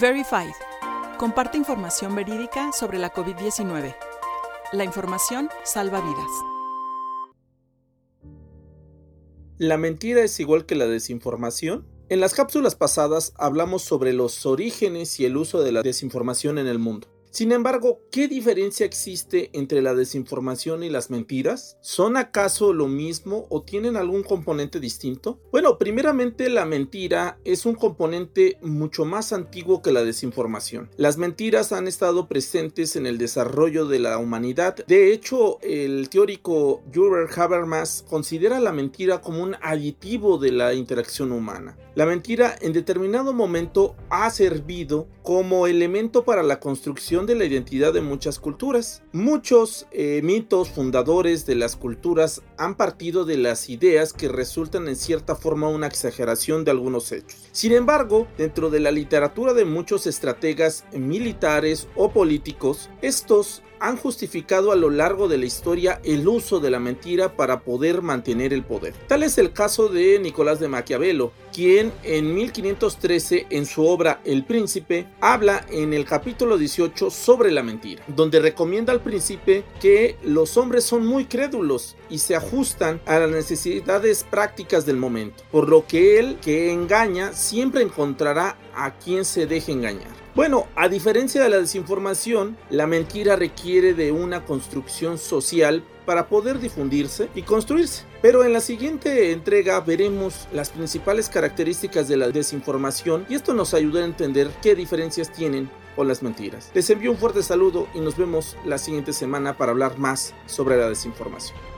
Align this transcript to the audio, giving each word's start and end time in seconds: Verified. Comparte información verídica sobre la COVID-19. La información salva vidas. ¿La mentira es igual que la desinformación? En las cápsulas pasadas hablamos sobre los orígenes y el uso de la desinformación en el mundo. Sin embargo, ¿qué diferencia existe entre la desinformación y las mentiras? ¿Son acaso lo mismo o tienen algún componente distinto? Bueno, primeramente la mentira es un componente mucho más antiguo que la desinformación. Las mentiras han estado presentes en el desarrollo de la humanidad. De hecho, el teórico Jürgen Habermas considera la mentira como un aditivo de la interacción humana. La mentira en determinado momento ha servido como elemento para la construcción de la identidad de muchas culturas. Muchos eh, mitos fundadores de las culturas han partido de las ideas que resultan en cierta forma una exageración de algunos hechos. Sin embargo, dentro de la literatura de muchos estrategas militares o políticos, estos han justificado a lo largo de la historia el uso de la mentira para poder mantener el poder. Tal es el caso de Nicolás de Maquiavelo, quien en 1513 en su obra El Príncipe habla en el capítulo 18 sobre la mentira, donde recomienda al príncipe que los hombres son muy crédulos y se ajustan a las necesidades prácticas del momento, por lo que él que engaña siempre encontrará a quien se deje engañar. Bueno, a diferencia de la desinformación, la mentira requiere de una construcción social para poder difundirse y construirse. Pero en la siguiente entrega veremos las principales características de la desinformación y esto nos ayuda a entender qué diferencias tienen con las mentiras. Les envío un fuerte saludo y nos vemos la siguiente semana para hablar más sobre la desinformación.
Verified. 0.00 0.52
Comparte 1.18 1.58
información 1.58 2.14
verídica 2.14 2.70
sobre 2.72 2.98
la 2.98 3.12
COVID-19. 3.12 3.96
La 4.72 4.84
información 4.84 5.48
salva 5.64 6.00
vidas. 6.00 6.30
¿La 9.56 9.76
mentira 9.76 10.22
es 10.22 10.38
igual 10.38 10.66
que 10.66 10.76
la 10.76 10.86
desinformación? 10.86 11.88
En 12.08 12.20
las 12.20 12.34
cápsulas 12.34 12.76
pasadas 12.76 13.32
hablamos 13.36 13.82
sobre 13.82 14.12
los 14.12 14.46
orígenes 14.46 15.18
y 15.18 15.24
el 15.24 15.36
uso 15.36 15.62
de 15.62 15.72
la 15.72 15.82
desinformación 15.82 16.58
en 16.58 16.68
el 16.68 16.78
mundo. 16.78 17.08
Sin 17.30 17.52
embargo, 17.52 18.00
¿qué 18.10 18.26
diferencia 18.26 18.86
existe 18.86 19.50
entre 19.52 19.82
la 19.82 19.94
desinformación 19.94 20.82
y 20.82 20.90
las 20.90 21.10
mentiras? 21.10 21.76
¿Son 21.80 22.16
acaso 22.16 22.72
lo 22.72 22.88
mismo 22.88 23.46
o 23.50 23.62
tienen 23.62 23.96
algún 23.96 24.22
componente 24.22 24.80
distinto? 24.80 25.38
Bueno, 25.52 25.78
primeramente 25.78 26.48
la 26.48 26.64
mentira 26.64 27.38
es 27.44 27.66
un 27.66 27.74
componente 27.74 28.58
mucho 28.62 29.04
más 29.04 29.32
antiguo 29.32 29.82
que 29.82 29.92
la 29.92 30.04
desinformación. 30.04 30.90
Las 30.96 31.18
mentiras 31.18 31.72
han 31.72 31.86
estado 31.86 32.28
presentes 32.28 32.96
en 32.96 33.06
el 33.06 33.18
desarrollo 33.18 33.86
de 33.86 33.98
la 33.98 34.18
humanidad. 34.18 34.84
De 34.86 35.12
hecho, 35.12 35.58
el 35.62 36.08
teórico 36.08 36.82
Jürgen 36.92 37.28
Habermas 37.36 38.04
considera 38.08 38.58
la 38.60 38.72
mentira 38.72 39.20
como 39.20 39.42
un 39.42 39.56
aditivo 39.60 40.38
de 40.38 40.52
la 40.52 40.74
interacción 40.74 41.32
humana. 41.32 41.76
La 41.94 42.06
mentira 42.06 42.54
en 42.60 42.72
determinado 42.72 43.32
momento 43.32 43.96
ha 44.08 44.30
servido 44.30 45.08
como 45.24 45.66
elemento 45.66 46.24
para 46.24 46.44
la 46.44 46.60
construcción 46.60 47.17
de 47.26 47.34
la 47.34 47.44
identidad 47.44 47.92
de 47.92 48.00
muchas 48.00 48.38
culturas. 48.38 49.02
Muchos 49.12 49.86
eh, 49.90 50.20
mitos 50.22 50.68
fundadores 50.68 51.46
de 51.46 51.54
las 51.54 51.76
culturas 51.76 52.42
han 52.56 52.76
partido 52.76 53.24
de 53.24 53.36
las 53.36 53.68
ideas 53.68 54.12
que 54.12 54.28
resultan 54.28 54.88
en 54.88 54.96
cierta 54.96 55.34
forma 55.34 55.68
una 55.68 55.86
exageración 55.86 56.64
de 56.64 56.70
algunos 56.70 57.12
hechos. 57.12 57.48
Sin 57.52 57.72
embargo, 57.72 58.26
dentro 58.36 58.70
de 58.70 58.80
la 58.80 58.90
literatura 58.90 59.54
de 59.54 59.64
muchos 59.64 60.06
estrategas 60.06 60.84
militares 60.92 61.88
o 61.96 62.10
políticos, 62.12 62.90
estos 63.02 63.62
han 63.80 63.96
justificado 63.96 64.72
a 64.72 64.76
lo 64.76 64.90
largo 64.90 65.28
de 65.28 65.38
la 65.38 65.46
historia 65.46 66.00
el 66.04 66.26
uso 66.26 66.60
de 66.60 66.70
la 66.70 66.80
mentira 66.80 67.36
para 67.36 67.60
poder 67.60 68.02
mantener 68.02 68.52
el 68.52 68.64
poder. 68.64 68.94
Tal 69.06 69.22
es 69.22 69.38
el 69.38 69.52
caso 69.52 69.88
de 69.88 70.18
Nicolás 70.18 70.60
de 70.60 70.68
Maquiavelo, 70.68 71.32
quien 71.58 71.92
en 72.04 72.36
1513 72.36 73.48
en 73.50 73.66
su 73.66 73.84
obra 73.84 74.20
El 74.24 74.44
Príncipe 74.44 75.08
habla 75.20 75.66
en 75.68 75.92
el 75.92 76.04
capítulo 76.04 76.56
18 76.56 77.10
sobre 77.10 77.50
la 77.50 77.64
mentira, 77.64 78.04
donde 78.06 78.38
recomienda 78.38 78.92
al 78.92 79.00
príncipe 79.00 79.64
que 79.80 80.16
los 80.22 80.56
hombres 80.56 80.84
son 80.84 81.04
muy 81.04 81.24
crédulos 81.24 81.96
y 82.08 82.18
se 82.18 82.36
ajustan 82.36 83.00
a 83.06 83.18
las 83.18 83.30
necesidades 83.30 84.22
prácticas 84.22 84.86
del 84.86 84.98
momento, 84.98 85.42
por 85.50 85.68
lo 85.68 85.84
que 85.84 86.20
él 86.20 86.38
que 86.40 86.70
engaña 86.72 87.32
siempre 87.32 87.82
encontrará 87.82 88.56
a 88.78 88.92
quien 88.98 89.24
se 89.24 89.46
deje 89.46 89.72
engañar. 89.72 90.16
Bueno, 90.34 90.66
a 90.76 90.88
diferencia 90.88 91.42
de 91.42 91.48
la 91.48 91.58
desinformación, 91.58 92.56
la 92.70 92.86
mentira 92.86 93.34
requiere 93.36 93.92
de 93.92 94.12
una 94.12 94.44
construcción 94.44 95.18
social 95.18 95.82
para 96.06 96.28
poder 96.28 96.60
difundirse 96.60 97.28
y 97.34 97.42
construirse. 97.42 98.04
Pero 98.22 98.44
en 98.44 98.52
la 98.52 98.60
siguiente 98.60 99.32
entrega 99.32 99.80
veremos 99.80 100.48
las 100.52 100.70
principales 100.70 101.28
características 101.28 102.08
de 102.08 102.16
la 102.16 102.28
desinformación 102.28 103.26
y 103.28 103.34
esto 103.34 103.52
nos 103.52 103.74
ayuda 103.74 104.00
a 104.00 104.06
entender 104.06 104.48
qué 104.62 104.74
diferencias 104.74 105.32
tienen 105.32 105.68
con 105.96 106.06
las 106.08 106.22
mentiras. 106.22 106.70
Les 106.72 106.88
envío 106.88 107.10
un 107.10 107.18
fuerte 107.18 107.42
saludo 107.42 107.88
y 107.94 108.00
nos 108.00 108.16
vemos 108.16 108.56
la 108.64 108.78
siguiente 108.78 109.12
semana 109.12 109.56
para 109.56 109.72
hablar 109.72 109.98
más 109.98 110.34
sobre 110.46 110.76
la 110.76 110.88
desinformación. 110.88 111.77